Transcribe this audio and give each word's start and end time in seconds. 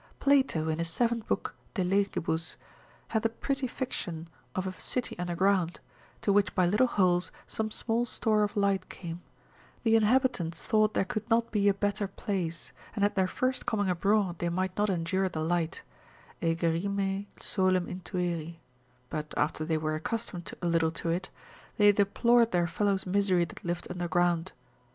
Plato, 0.19 0.67
in. 0.67 0.79
his 0.79 0.89
seventh 0.89 1.27
book 1.27 1.53
De 1.75 1.83
Legibus, 1.83 2.55
hath 3.09 3.23
a 3.23 3.29
pretty 3.29 3.67
fiction 3.67 4.27
of 4.55 4.65
a 4.65 4.73
city 4.81 5.15
under 5.19 5.35
ground, 5.35 5.79
to 6.21 6.33
which 6.33 6.55
by 6.55 6.65
little 6.65 6.87
holes 6.87 7.31
some 7.45 7.69
small 7.69 8.05
store 8.05 8.41
of 8.41 8.57
light 8.57 8.89
came; 8.89 9.21
the 9.83 9.95
inhabitants 9.95 10.65
thought 10.65 10.95
there 10.95 11.05
could 11.05 11.29
not 11.29 11.51
be 11.51 11.67
a 11.67 11.73
better 11.75 12.07
place, 12.07 12.71
and 12.95 13.05
at 13.05 13.13
their 13.13 13.27
first 13.27 13.67
coming 13.67 13.89
abroad 13.91 14.39
they 14.39 14.49
might 14.49 14.75
not 14.75 14.89
endure 14.89 15.29
the 15.29 15.39
light, 15.39 15.83
aegerrime 16.41 17.27
solem 17.39 17.85
intueri; 17.85 18.55
but 19.11 19.35
after 19.37 19.63
they 19.63 19.77
were 19.77 19.93
accustomed 19.93 20.51
a 20.63 20.65
little 20.65 20.89
to 20.89 21.09
it, 21.09 21.29
they 21.77 21.91
deplored 21.91 22.51
their 22.51 22.65
fellows' 22.65 23.05
misery 23.05 23.45
that 23.45 23.63
lived 23.63 23.85
under 23.91 24.07
ground. 24.07 24.51